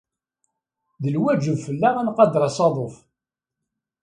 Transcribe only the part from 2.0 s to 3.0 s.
nqader asaḍuf.